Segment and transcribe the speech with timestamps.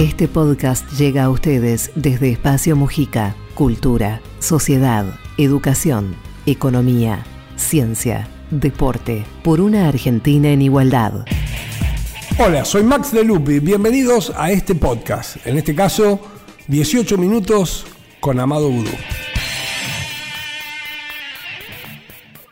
[0.00, 5.04] Este podcast llega a ustedes desde Espacio Mujica, Cultura, Sociedad,
[5.36, 6.14] Educación,
[6.46, 7.18] Economía,
[7.56, 11.26] Ciencia, Deporte, por una Argentina en igualdad.
[12.38, 16.18] Hola, soy Max de Lupi, bienvenidos a este podcast, en este caso
[16.68, 17.84] 18 minutos
[18.20, 18.96] con Amado Vudú.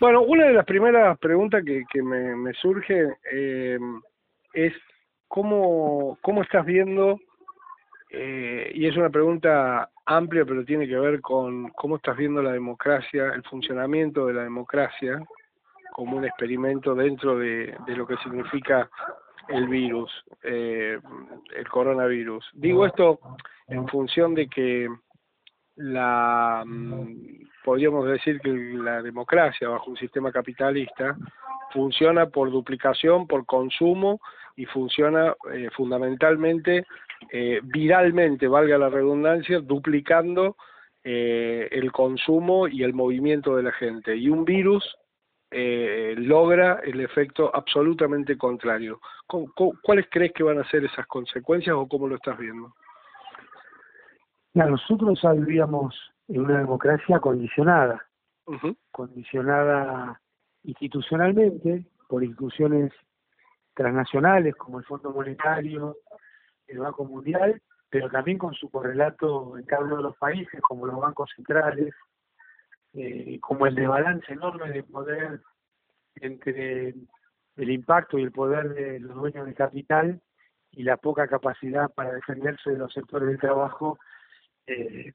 [0.01, 3.79] Bueno, una de las primeras preguntas que, me, surge eh,
[4.53, 4.75] es
[5.29, 7.19] cómo, cómo estás viendo
[8.11, 12.53] eh, y es una pregunta amplia, pero tiene que ver con cómo estás viendo la
[12.53, 15.21] democracia, el funcionamiento de la democracia
[15.93, 18.89] como un experimento dentro de, lo que significa
[19.49, 20.11] el virus,
[20.43, 20.99] eh,
[21.57, 22.49] el coronavirus.
[22.54, 23.21] Digo esto
[23.66, 24.88] en función de que
[25.77, 31.16] la mm, podríamos decir que la democracia bajo un sistema capitalista
[31.72, 34.20] funciona por duplicación, por consumo
[34.56, 36.86] y funciona eh, fundamentalmente
[37.31, 40.56] eh, viralmente, valga la redundancia, duplicando
[41.05, 44.16] eh, el consumo y el movimiento de la gente.
[44.16, 44.84] Y un virus
[45.50, 49.00] eh, logra el efecto absolutamente contrario.
[49.83, 52.72] ¿Cuáles crees que van a ser esas consecuencias o cómo lo estás viendo?
[54.55, 55.94] nosotros vivíamos
[56.27, 58.05] en una democracia condicionada,
[58.91, 60.20] condicionada
[60.64, 62.92] institucionalmente por instituciones
[63.74, 65.96] transnacionales como el Fondo Monetario,
[66.69, 70.86] el Banco Mundial, pero también con su correlato en cada uno de los países, como
[70.86, 71.94] los bancos centrales,
[72.94, 75.41] eh, como el desbalance enorme de poder
[76.16, 76.94] entre
[77.56, 80.20] el impacto y el poder de los dueños de capital
[80.70, 83.98] y la poca capacidad para defenderse de los sectores del trabajo,
[84.66, 85.12] eh,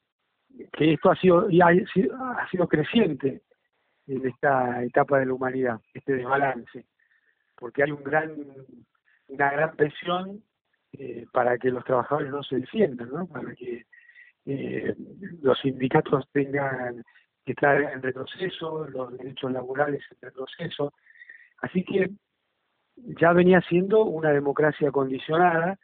[0.71, 3.41] que esto ha sido, y ha, ha sido creciente
[4.07, 6.85] en esta etapa de la humanidad, este desbalance
[7.63, 8.35] porque hay un gran,
[9.27, 10.43] una gran presión
[10.93, 13.27] eh, para que los trabajadores no se defiendan, ¿no?
[13.27, 13.85] para que
[14.45, 14.95] eh,
[15.41, 17.03] los sindicatos tengan
[17.45, 20.93] que estar en retroceso, los derechos laborales en retroceso.
[21.61, 22.11] Así que
[22.95, 25.79] ya venía siendo una democracia condicionada,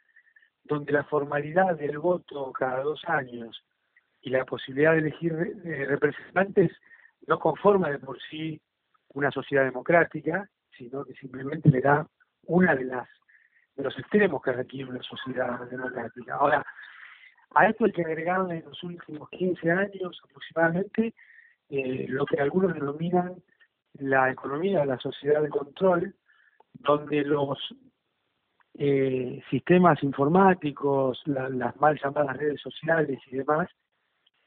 [0.62, 3.64] donde la formalidad del voto cada dos años
[4.20, 5.32] y la posibilidad de elegir
[5.64, 6.70] eh, representantes
[7.26, 8.60] no conforma de por sí
[9.08, 12.06] una sociedad democrática, sino que simplemente le da
[12.44, 13.08] una de las
[13.76, 16.34] de los extremos que requiere una sociedad democrática.
[16.34, 16.64] Ahora,
[17.54, 21.14] a esto hay que agregar en los últimos 15 años aproximadamente
[21.68, 23.36] eh, lo que algunos denominan
[23.94, 26.14] la economía la sociedad de control,
[26.74, 27.58] donde los
[28.74, 33.68] eh, sistemas informáticos, las mal llamadas redes sociales y demás,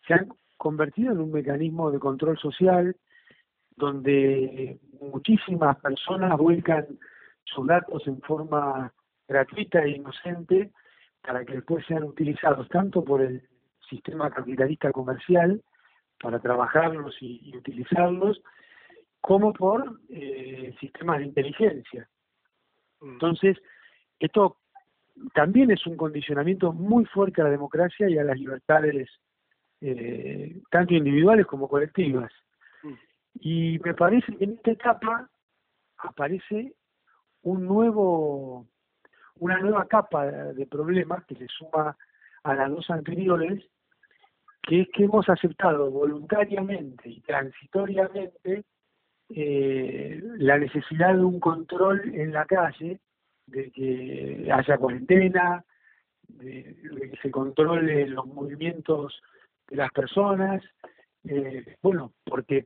[0.08, 2.96] se han convertido en un mecanismo de control social
[3.76, 6.86] donde muchísimas personas vuelcan
[7.44, 8.94] sus datos en forma
[9.28, 10.72] gratuita e inocente
[11.22, 13.48] para que después sean utilizados tanto por el
[13.90, 15.62] sistema capitalista comercial
[16.22, 18.42] para trabajarlos y, utilizarlos,
[19.22, 22.10] como por eh, sistemas de inteligencia.
[23.02, 23.14] Mm.
[23.14, 23.58] Entonces,
[24.20, 24.58] esto
[25.34, 29.10] también es un condicionamiento muy fuerte a la democracia y a las libertades,
[29.82, 32.32] eh, tanto individuales como colectivas.
[33.36, 35.30] Y me parece que en esta etapa
[35.98, 36.74] aparece
[37.42, 38.68] un nuevo,
[39.40, 41.98] una nueva capa de problemas que se suma
[42.44, 43.64] a las dos anteriores,
[44.62, 48.64] que es que hemos aceptado voluntariamente y transitoriamente
[49.30, 53.00] eh, la necesidad de un control en la calle,
[53.48, 55.64] de que haya cuarentena,
[56.28, 56.76] de,
[57.12, 59.22] que se controle los movimientos
[59.70, 60.64] de las personas,
[61.26, 62.66] eh, bueno, porque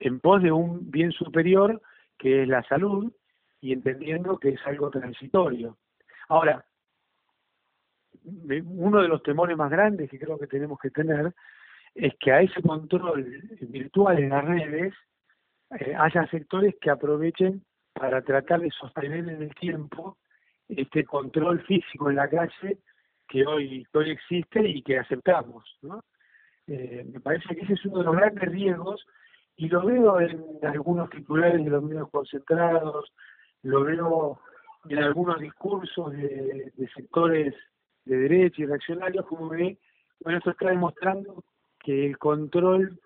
[0.00, 1.80] en pos de un bien superior
[2.16, 3.12] que es la salud
[3.60, 5.76] y entendiendo que es algo transitorio.
[6.28, 6.64] Ahora,
[8.24, 11.32] uno de los temores más grandes que creo que tenemos que tener
[11.94, 13.24] es que a ese control
[13.60, 14.94] virtual en las redes
[15.78, 20.18] eh, haya sectores que aprovechen para tratar de sostener en el tiempo
[20.68, 22.78] este control físico en la calle
[23.26, 25.64] que hoy, hoy existe y que aceptamos.
[25.82, 26.02] ¿no?
[26.66, 29.04] Eh, me parece que ese es uno de los grandes riesgos
[29.56, 33.12] y lo veo en algunos titulares de los medios concentrados,
[33.62, 34.40] lo veo
[34.88, 37.54] en algunos discursos de, sectores
[38.04, 39.78] de derecha y reaccionarios, como que,
[40.20, 41.44] bueno, esto está demostrando
[41.78, 42.98] que el control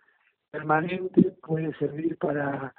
[0.50, 2.74] permanente puede servir para,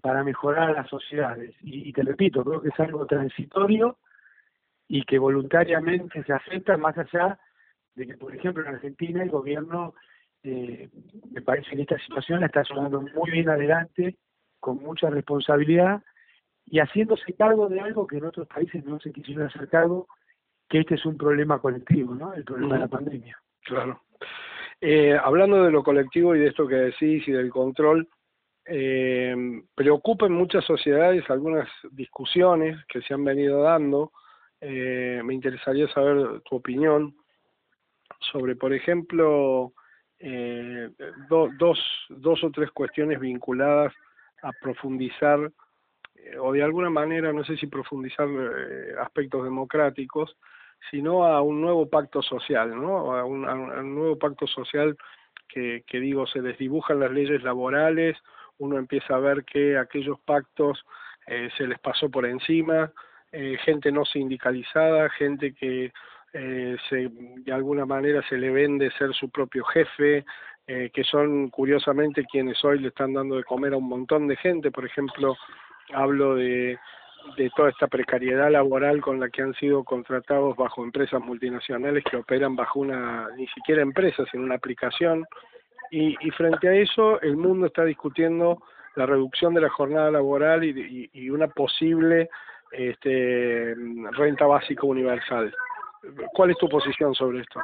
[0.00, 1.54] para mejorar las sociedades.
[1.62, 3.98] Y, y te repito, creo que es algo transitorio
[4.88, 7.38] y que voluntariamente se acepta más allá
[7.94, 9.94] de que, por ejemplo, en Argentina el gobierno
[10.42, 10.88] eh,
[11.30, 14.16] me parece que esta situación la está llevando muy bien adelante,
[14.60, 16.02] con mucha responsabilidad
[16.70, 20.08] y haciéndose cargo de algo que en otros países no se quisieron hacer cargo
[20.68, 22.34] que este es un problema colectivo, ¿no?
[22.34, 23.38] El problema de la pandemia.
[23.62, 24.02] Claro.
[24.80, 28.08] Eh, hablando de lo colectivo y de esto que decís y del control,
[28.66, 29.34] eh,
[29.74, 34.12] preocupa en muchas sociedades algunas discusiones que se han venido dando.
[34.60, 37.16] Eh, me interesaría saber tu opinión
[38.30, 39.72] sobre, por ejemplo,
[40.18, 40.90] eh,
[41.28, 41.80] dos,
[42.10, 43.94] dos o tres cuestiones vinculadas
[44.42, 45.50] a profundizar
[46.40, 50.36] o de alguna manera, no sé si profundizar eh, aspectos democráticos,
[50.90, 53.14] sino a un nuevo pacto social, ¿no?
[53.16, 54.96] A un, a un nuevo pacto social
[55.48, 58.16] que, que, digo, se desdibujan las leyes laborales,
[58.58, 60.84] uno empieza a ver que aquellos pactos
[61.26, 62.92] eh, se les pasó por encima,
[63.32, 65.92] eh, gente no sindicalizada, gente que
[66.32, 70.24] eh, se, de alguna manera se le vende ser su propio jefe,
[70.66, 74.36] eh, que son curiosamente quienes hoy le están dando de comer a un montón de
[74.36, 75.36] gente, por ejemplo,
[75.94, 76.78] hablo de,
[77.36, 82.16] de toda esta precariedad laboral con la que han sido contratados bajo empresas multinacionales que
[82.16, 85.24] operan bajo una, ni siquiera empresa, sino una aplicación,
[85.90, 88.62] y, y frente a eso el mundo está discutiendo
[88.96, 92.28] la reducción de la jornada laboral y, y, una posible
[92.72, 93.74] este,
[94.12, 95.54] renta básica universal.
[96.34, 97.60] ¿Cuál es tu posición sobre esto?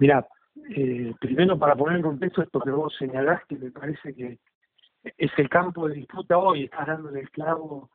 [0.00, 0.26] Mira,
[0.74, 4.38] eh, primero para poner en contexto esto que vos señalaste, me parece que
[5.16, 7.90] es el campo de disputa hoy, estás dando el clavo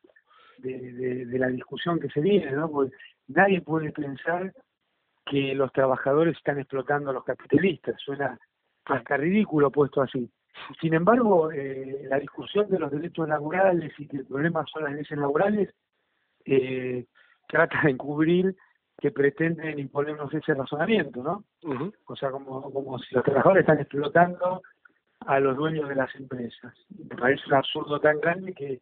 [0.57, 2.69] de, de, de, la discusión que se viene, ¿no?
[2.69, 2.95] Porque
[3.27, 4.53] nadie puede pensar
[5.25, 8.37] que los trabajadores están explotando a los capitalistas, suena
[8.85, 10.29] hasta ridículo puesto así.
[10.81, 14.93] Sin embargo, eh, la discusión de los derechos laborales y que el problema son las
[14.93, 15.73] leyes laborales
[16.45, 17.05] eh,
[17.47, 18.55] trata de encubrir
[18.97, 21.45] que pretenden imponernos ese razonamiento, ¿no?
[21.63, 21.93] Uh -huh.
[22.07, 24.61] O sea, como, como si los trabajadores están explotando
[25.25, 26.73] a los dueños de las empresas.
[26.89, 28.81] Me parece un absurdo tan grande que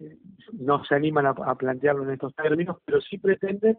[0.00, 0.18] eh,
[0.52, 3.76] no se animan a, plantearlo en estos términos, pero sí pretenden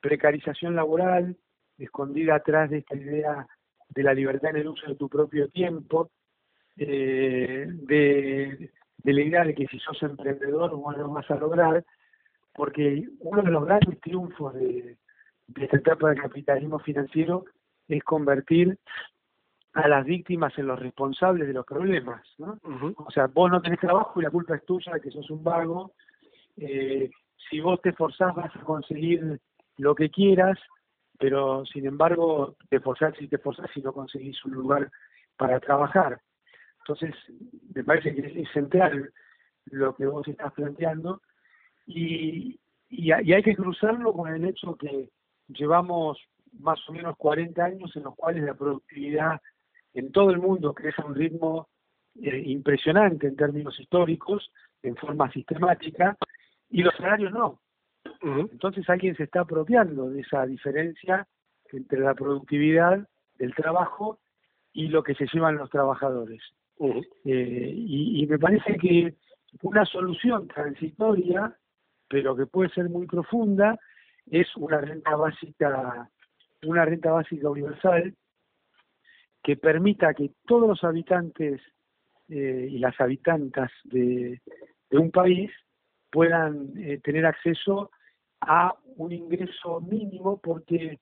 [0.00, 1.36] precarización laboral,
[1.76, 3.46] escondida atrás de esta idea
[3.88, 6.10] de la libertad en el uso de tu propio tiempo,
[6.76, 11.84] eh, de, de la idea de que si sos emprendedor vos lo vas a lograr,
[12.54, 14.96] porque uno de los grandes triunfos de,
[15.48, 17.44] de esta etapa del capitalismo financiero
[17.88, 18.78] es convertir
[19.78, 22.58] a las víctimas en los responsables de los problemas, ¿no?
[22.64, 22.94] Uh -huh.
[22.96, 25.44] O sea, vos no tenés trabajo y la culpa es tuya de que sos un
[25.44, 25.92] vago.
[26.56, 27.10] Eh,
[27.48, 29.40] si vos te esforzás vas a conseguir
[29.76, 30.58] lo que quieras,
[31.18, 34.90] pero sin embargo te esforzás y te esforzás y no conseguís un lugar
[35.36, 36.20] para trabajar.
[36.80, 37.14] Entonces,
[37.74, 39.12] me parece que es central
[39.66, 41.20] lo que vos estás planteando
[41.86, 42.58] y,
[42.88, 45.10] y, y hay que cruzarlo con el hecho que
[45.48, 46.18] llevamos
[46.58, 49.40] más o menos 40 años en los cuales la productividad
[49.94, 51.68] en todo el mundo crece a un ritmo
[52.20, 54.50] eh, impresionante en términos históricos,
[54.82, 56.16] en forma sistemática,
[56.70, 57.60] y los salarios no.
[58.22, 58.48] Uh -huh.
[58.52, 61.26] Entonces alguien se está apropiando de esa diferencia
[61.72, 63.06] entre la productividad
[63.38, 64.18] del trabajo
[64.72, 66.42] y lo que se llevan los trabajadores.
[66.78, 67.06] Uh -huh.
[67.24, 69.14] eh, y, y me parece que
[69.62, 71.56] una solución transitoria,
[72.08, 73.78] pero que puede ser muy profunda,
[74.30, 76.10] es una renta básica,
[76.64, 78.14] una renta básica universal
[79.42, 81.60] que permita que todos los habitantes
[82.28, 84.40] eh, y las habitantas de,
[84.90, 85.50] de un país
[86.10, 87.90] puedan eh, tener acceso
[88.40, 90.98] a un ingreso mínimo porque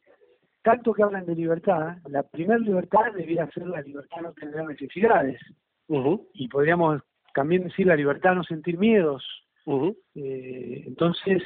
[0.62, 4.64] tanto que hablan de libertad, la primera libertad debería ser la libertad de no tener
[4.64, 5.40] necesidades.
[5.86, 6.26] Uh -huh.
[6.34, 7.02] Y podríamos
[7.34, 9.22] también decir la libertad de no sentir miedos.
[9.64, 9.96] Uh -huh.
[10.16, 11.42] eh, entonces,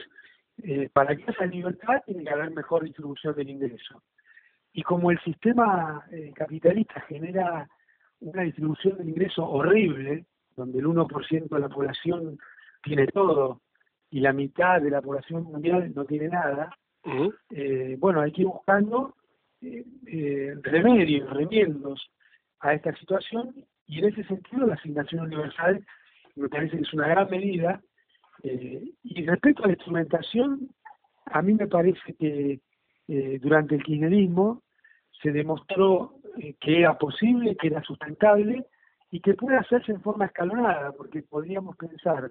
[0.63, 4.03] eh, para que haya libertad tiene que haber mejor distribución del ingreso.
[4.73, 7.69] Y como el sistema eh, capitalista genera
[8.21, 12.39] una distribución del ingreso horrible, donde el 1% de la población
[12.83, 13.61] tiene todo
[14.11, 16.71] y la mitad de la población mundial no tiene nada,
[17.05, 17.35] uh -huh.
[17.51, 19.15] eh, bueno, hay que ir buscando
[19.63, 22.11] eh, eh, remedios, remiendos
[22.61, 23.55] a esta situación
[23.87, 25.85] y en ese sentido la asignación universal
[26.37, 27.81] me parece que es una gran medida
[28.43, 30.71] eh, y respecto a la instrumentación,
[31.27, 32.61] a mí me parece que
[33.11, 34.63] eh, durante el kirchnerismo
[35.23, 38.65] se demostró eh, que era posible, que era sustentable
[39.11, 42.31] y que puede hacerse en forma escalonada, porque podríamos pensar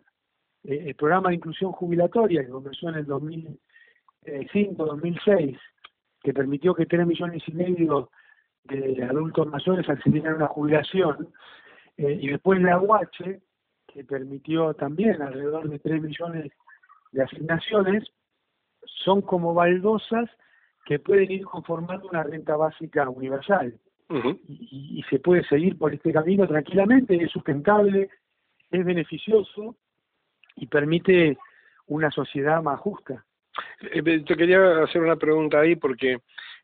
[0.63, 5.59] eh, el programa de inclusión jubilatoria que comenzó en el 2005-2006,
[6.23, 8.09] que permitió que tres millones y medio
[8.63, 11.29] de adultos mayores accedieran a una jubilación,
[11.97, 13.41] eh, y después la UH,
[13.87, 16.53] que permitió también alrededor de 3 millones
[17.11, 18.05] de asignaciones,
[19.03, 20.29] son como baldosas
[20.85, 23.73] que pueden ir conformando una renta básica universal.
[24.09, 24.39] Uh -huh.
[24.47, 28.09] y, y, se puede seguir por este camino tranquilamente, es sustentable,
[28.71, 29.75] es beneficioso
[30.55, 31.37] y permite
[31.85, 33.23] una sociedad más justa.
[33.81, 36.17] Eh, te quería hacer una pregunta ahí porque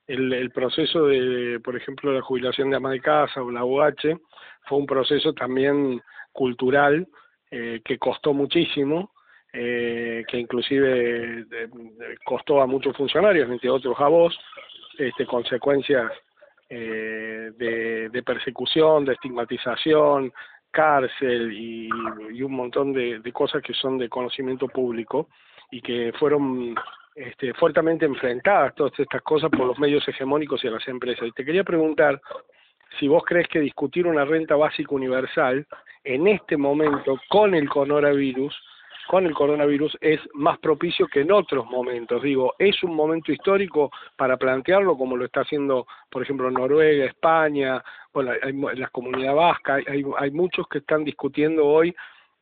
[0.08, 4.20] el, el proceso de, por ejemplo, la jubilación de ama de casa o la UH
[4.68, 7.08] fue un proceso también cultural
[7.52, 9.12] eh, que costó muchísimo,
[9.58, 11.46] eh, que inclusive
[12.26, 14.38] costó a muchos funcionarios, entre otros a vos,
[14.98, 16.12] este, consecuencias
[16.70, 20.34] eh, de, persecución, de estigmatización,
[20.72, 21.90] cárcel y,
[22.42, 25.30] un montón de, cosas que son de conocimiento público
[25.72, 26.76] y que fueron
[27.16, 31.30] este, fuertemente enfrentadas todas estas cosas por los medios hegemónicos y las empresas.
[31.30, 32.20] Y te quería preguntar
[33.00, 35.66] si vos crees que discutir una renta básica universal
[36.04, 38.54] en este momento con el coronavirus
[39.08, 42.22] con el coronavirus es más propicio que en otros momentos.
[42.22, 47.84] Digo, es un momento histórico para plantearlo como lo está haciendo, por ejemplo, Noruega, España,
[48.14, 51.94] bueno, hay, la comunidad vasca, hay, hay muchos que están discutiendo hoy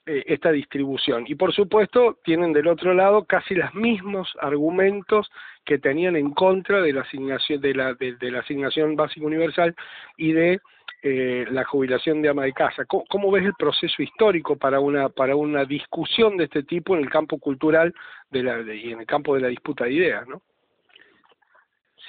[0.05, 1.23] eh, esta distribución.
[1.27, 5.31] Y por supuesto tienen del otro lado casi los mismos argumentos
[5.63, 9.73] que tenían en contra de la asignación de la, de, de la asignación básica universal
[10.17, 10.59] y de
[11.05, 12.85] eh, la jubilación de ama de casa.
[12.85, 17.09] ¿Cómo, ves el proceso histórico para una para una discusión de este tipo en el
[17.09, 17.93] campo cultural
[18.31, 20.41] de la, y en el campo de la disputa de ideas, no?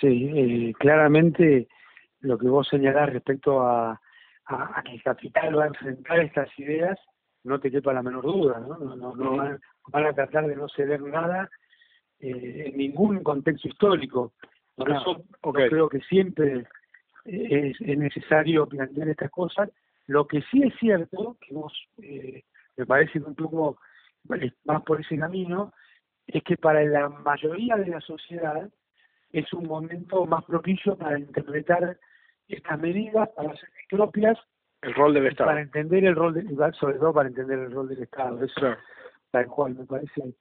[0.01, 1.67] Sí, eh, claramente
[2.21, 4.01] lo que vos señalás respecto a,
[4.47, 6.97] a, que el capital va a enfrentar estas ideas,
[7.43, 8.79] no te quepa la menor duda, ¿no?
[8.79, 11.51] no, no, no van, van, a tratar de no ceder nada
[12.21, 14.35] eh, en ningún contexto histórico.
[14.77, 15.69] Por eso okay.
[15.69, 16.65] creo que siempre
[17.25, 19.71] es, es, necesario plantear estas cosas.
[20.07, 22.43] Lo que sí es cierto, que vos eh,
[22.77, 23.79] me parece un poco
[24.65, 25.73] más por ese camino,
[26.27, 28.69] es que para la mayoría de la sociedad
[29.33, 31.99] es un momento más propicio para interpretar
[32.49, 34.39] estas medidas, para hacer propias.
[34.83, 35.51] El rol del Estado.
[35.51, 38.43] Para entender el rol, de, sobre todo para entender el rol del Estado.
[38.45, 38.77] Eso claro.
[39.31, 40.35] tal cual me parece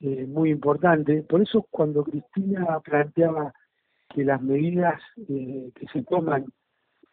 [0.00, 1.22] eh, muy importante.
[1.22, 3.52] Por eso cuando Cristina planteaba
[4.14, 6.46] que las medidas eh, que se toman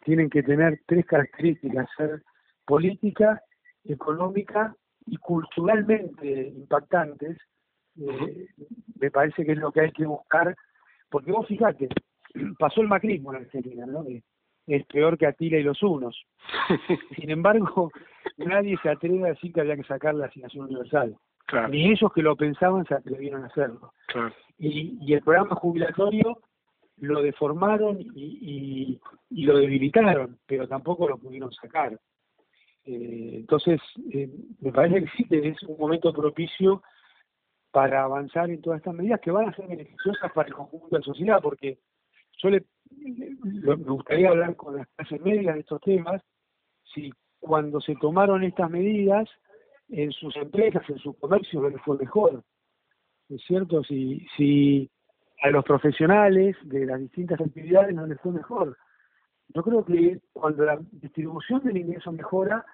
[0.03, 2.23] tienen que tener tres características, ser
[2.65, 3.41] política,
[3.83, 7.37] económica y culturalmente impactantes,
[7.99, 8.47] eh,
[8.99, 10.55] me parece que es lo que hay que buscar,
[11.09, 11.89] porque vos fijate,
[12.59, 14.05] pasó el macrismo en Argentina, ¿no?
[14.65, 16.25] es peor que Atila y los unos.
[17.15, 17.91] Sin embargo,
[18.37, 21.15] nadie se atreve a decir que había que sacar la asignación universal.
[21.69, 23.93] Ni ellos que lo pensaban se atrevieron a hacerlo.
[24.57, 26.39] Y, y el programa jubilatorio
[27.03, 31.99] lo deformaron y, y, lo debilitaron, pero tampoco lo pudieron sacar.
[32.85, 33.81] Eh, entonces,
[34.11, 34.29] eh,
[34.59, 36.81] me parece que es un momento propicio
[37.71, 40.99] para avanzar en todas estas medidas que van a ser beneficiosas para el conjunto de
[40.99, 41.79] la sociedad, porque
[42.37, 42.63] yo le,
[42.95, 46.21] me gustaría hablar con las clases medias de estos temas,
[46.93, 49.27] si cuando se tomaron estas medidas
[49.89, 52.43] en sus empresas, en sus comercios, les fue mejor.
[53.29, 53.83] ¿Es cierto?
[53.83, 54.89] Si, si
[55.43, 58.77] a los profesionales de las distintas actividades no les fue mejor.
[59.49, 62.65] Yo creo que cuando la distribución del ingreso mejora,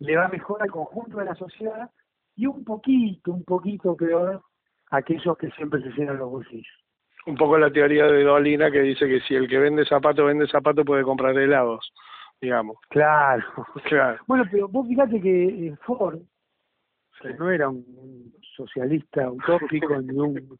[0.00, 1.90] le va mejor al conjunto de la sociedad
[2.36, 4.42] y un poquito, un poquito peor
[4.90, 6.84] a aquellos que siempre se llenan los bolsillos.
[7.26, 10.46] Un poco la teoría de Dolina que dice que si el que vende zapatos vende
[10.46, 11.90] zapatos puede comprar helados,
[12.38, 12.76] digamos.
[12.90, 13.44] Claro,
[13.84, 14.22] claro.
[14.26, 16.20] Bueno, pero vos fíjate que eh, Ford
[17.38, 20.58] no era un socialista utópico ni un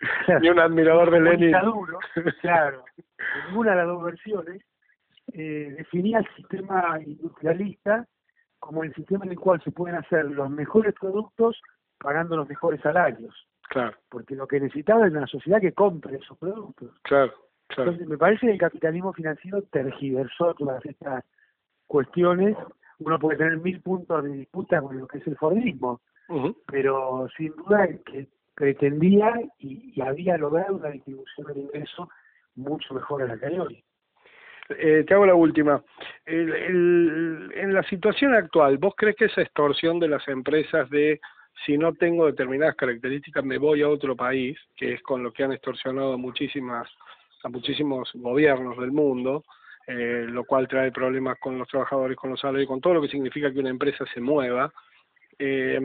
[0.40, 1.52] Ni un admirador de Lenin.
[2.40, 2.84] claro.
[3.48, 4.62] ninguna de las dos versiones
[5.32, 8.06] eh, definía el sistema industrialista
[8.58, 11.60] como el sistema en el cual se pueden hacer los mejores productos
[11.98, 13.34] pagando los mejores salarios.
[13.68, 13.96] Claro.
[14.08, 16.90] Porque lo que necesitaba es una sociedad que compre esos productos.
[17.02, 17.32] Claro.
[17.68, 17.90] claro.
[17.90, 21.24] Entonces, me parece que el capitalismo financiero tergiversó todas estas
[21.86, 22.56] cuestiones.
[22.98, 26.00] Uno puede tener mil puntos de disputa con lo que es el Fordismo,
[26.66, 32.08] pero sin duda que pretendía y, había logrado una distribución del ingreso
[32.56, 33.84] mucho mejor a la que hay hoy.
[34.70, 35.80] Eh, te hago la última.
[36.24, 41.20] En la situación actual, ¿vos crees que esa extorsión de las empresas de
[41.64, 45.44] si no tengo determinadas características me voy a otro país, que es con lo que
[45.44, 46.88] han extorsionado a muchísimas
[47.44, 49.44] a muchísimos gobiernos del mundo,
[49.86, 53.08] eh, lo cual trae problemas con los trabajadores, con los salarios, con todo lo que
[53.08, 54.72] significa que una empresa se mueva,
[55.38, 55.80] eh,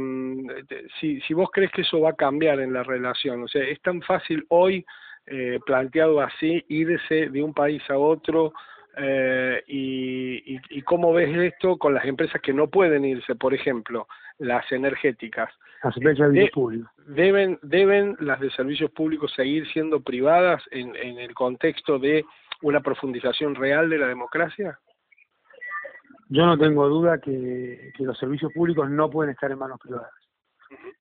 [1.00, 3.82] si, si vos crees que eso va a cambiar en la relación, o sea, es
[3.82, 4.86] tan fácil hoy
[5.28, 8.54] eh, planteado así irse de un país a otro
[8.98, 13.54] eh, y, y, y, cómo ves esto con las empresas que no pueden irse, por
[13.54, 14.08] ejemplo,
[14.40, 15.54] las energéticas.
[15.84, 16.92] Las empresas de, públicos.
[17.08, 22.26] ¿Deben, ¿Deben las de servicios públicos seguir siendo privadas en, en el contexto de
[22.62, 24.78] una profundización real de la democracia?
[26.32, 30.14] Yo no tengo duda que, que los servicios públicos no pueden estar en manos privadas.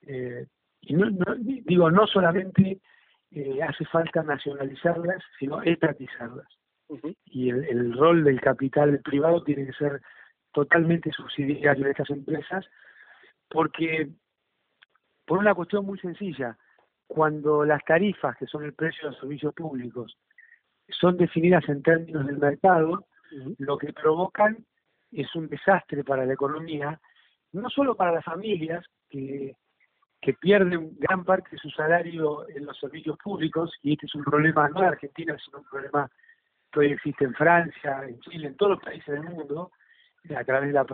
[0.02, 0.44] Eh,
[0.80, 2.80] y no, no, digo, no solamente
[3.30, 6.48] eh, hace falta nacionalizarlas, sino estatizarlas.
[7.26, 10.02] Y el, el, rol del capital privado tiene que ser
[10.52, 12.66] totalmente subsidiario de estas empresas,
[13.48, 14.10] porque
[15.24, 16.58] por una cuestión muy sencilla,
[17.06, 20.18] cuando las tarifas, que son el precio de los servicios públicos,
[20.88, 23.06] son definidas en términos del mercado,
[23.58, 24.66] lo que provocan
[25.12, 27.00] es un desastre para la economía,
[27.52, 29.54] no solo para las familias, que
[30.20, 34.24] que pierden gran parte de su salario en los servicios públicos, y este es un
[34.24, 36.10] problema no de Argentina, sino un problema
[36.70, 39.72] que hoy existe en Francia, en Chile, en todos los países del mundo,
[40.36, 40.86] a través de la,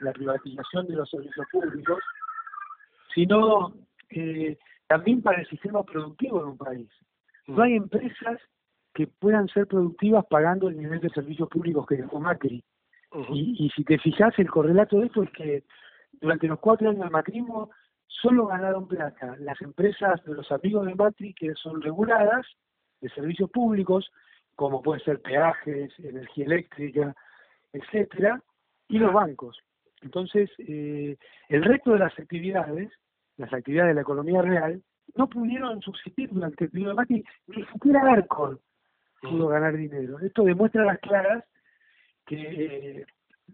[0.00, 2.02] la privatización de los servicios públicos,
[3.14, 3.72] sino
[4.10, 6.90] eh, también para el sistema productivo de un país.
[7.46, 8.40] No hay empresas
[8.92, 12.64] que puedan ser productivas pagando el nivel de servicios públicos que dejó Macri.
[13.30, 15.64] Y, y si te fijas, el correlato de esto es que
[16.20, 17.70] durante los cuatro años del macrismo
[18.06, 22.46] solo ganaron plata las empresas de los amigos de Matri que son reguladas
[23.00, 24.10] de servicios públicos,
[24.54, 27.14] como puede ser peajes, energía eléctrica,
[27.72, 28.40] etcétera,
[28.88, 29.58] y los bancos.
[30.02, 31.16] Entonces, eh,
[31.48, 32.90] el resto de las actividades,
[33.36, 34.82] las actividades de la economía real,
[35.16, 38.60] no pudieron subsistir durante el periodo de Macri, ni siquiera Arcor
[39.20, 40.18] pudo ganar dinero.
[40.20, 41.44] Esto demuestra las claras
[42.26, 43.06] que eh,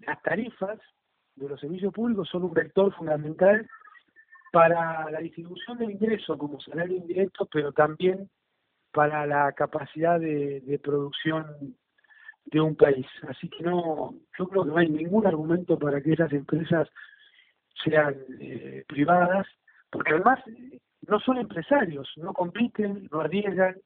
[0.06, 0.78] las tarifas
[1.36, 3.66] de los servicios públicos son un vector fundamental
[4.52, 8.28] para la distribución del ingreso como salario indirecto, pero también
[8.92, 11.76] para la capacidad de, producción
[12.46, 13.06] de un país.
[13.28, 16.88] Así que no, yo creo que no hay ningún argumento para que esas empresas
[17.84, 19.46] sean eh, privadas,
[19.90, 20.40] porque además
[21.06, 23.76] no son empresarios, no compiten, no arriesgan,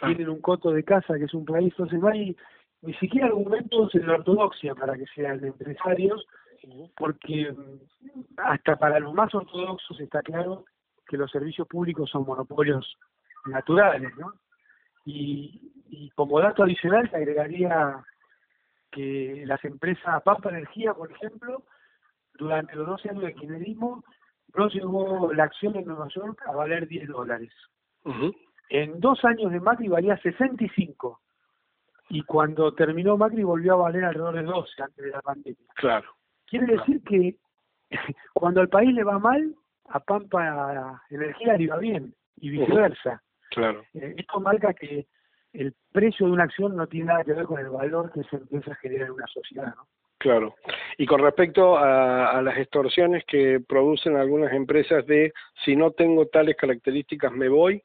[0.00, 2.36] tienen un coto de casa que es un país, entonces no hay
[2.84, 6.26] ni siquiera argumentos en la ortodoxia para que sean empresarios,
[6.96, 10.64] porque mm, hasta para los más ortodoxos está claro
[11.06, 12.96] que los servicios públicos son monopolios
[13.46, 14.32] naturales, ¿no?
[15.04, 18.02] Y, y como dato adicional te agregaría
[18.90, 21.64] que las empresas Pampa Energía, por ejemplo,
[22.38, 24.04] durante los 12 años de kirchnerismo,
[24.54, 27.52] no llegó la acción en Nueva York a valer 10 dólares.
[28.70, 31.20] En dos años de Macri valía 65.
[32.08, 35.66] Y cuando terminó Macri volvió a valer alrededor de 12 antes de la pandemia.
[35.76, 36.08] Claro.
[36.46, 37.36] Quiere decir que
[38.34, 39.54] cuando al país le va mal,
[39.88, 43.22] a Pampa Energía le va bien y viceversa.
[43.50, 43.84] Claro.
[43.94, 45.06] Eh, esto marca que
[45.52, 48.36] el precio de una acción no tiene nada que ver con el valor que esa
[48.36, 49.86] empresa genera en una sociedad, ¿no?
[50.18, 50.54] Claro.
[50.96, 56.56] Y con respecto a, las extorsiones que producen algunas empresas de si no tengo tales
[56.56, 57.82] características me voy,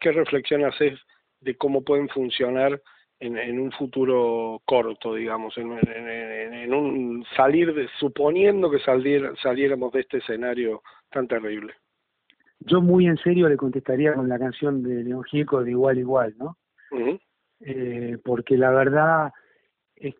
[0.00, 1.00] ¿qué reflexión haces
[1.40, 2.82] de cómo pueden funcionar
[3.20, 10.82] en, un futuro corto, digamos, en, un salir, de, suponiendo que saliéramos de este escenario
[11.10, 11.74] tan terrible.
[12.60, 16.34] Yo muy en serio le contestaría con la canción de León Gieco de Igual Igual,
[16.38, 16.56] ¿no?
[17.60, 19.32] eh, porque la verdad
[19.96, 20.14] es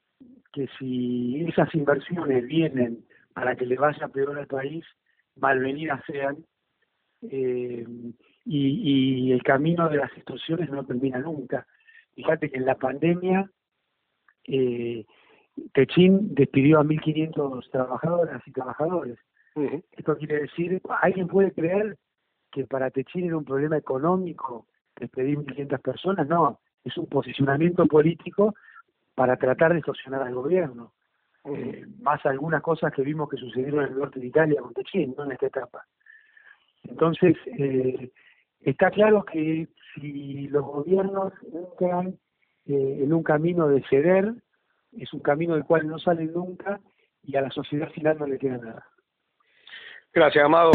[0.53, 4.85] que si esas inversiones vienen para que le vaya peor al país,
[5.37, 6.37] malvenidas sean,
[7.23, 7.87] eh,
[8.45, 11.67] y, y el camino de las extorsiones no termina nunca
[12.15, 13.51] Fíjate que en la pandemia
[14.45, 15.05] eh,
[15.73, 19.19] Techín despidió a 1.500 trabajadoras y trabajadores.
[19.93, 21.97] Esto quiere decir, ¿alguien puede creer
[22.51, 26.29] que para Techín era un problema económico despedir 1.500 personas?
[26.29, 28.55] No, es un posicionamiento político
[29.15, 30.95] para tratar de solucionar al gobierno.
[31.45, 35.15] Eh, más algunas cosas que vimos que sucedieron en el norte de Italia con Techín,
[35.17, 35.85] no en esta etapa.
[36.85, 38.11] Entonces, eh,
[38.61, 42.19] está claro que si los gobiernos entran
[42.67, 44.35] eh, en un camino de ceder,
[44.93, 46.81] es un camino del cual no salen nunca
[47.23, 48.87] y a la sociedad final no le queda nada.
[50.13, 50.73] Gracias, Amado.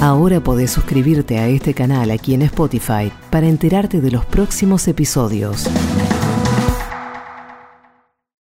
[0.00, 5.66] Ahora podés suscribirte a este canal aquí en Spotify para enterarte de los próximos episodios.